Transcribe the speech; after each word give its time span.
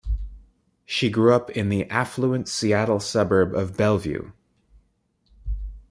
She 0.83 1.11
grew 1.11 1.31
up 1.31 1.51
in 1.51 1.69
the 1.69 1.87
affluent 1.91 2.47
Seattle 2.47 2.99
suburb 2.99 3.53
of 3.53 3.77
Bellevue. 3.77 4.31